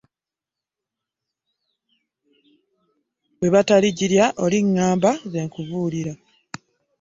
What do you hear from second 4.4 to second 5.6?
olingamba nze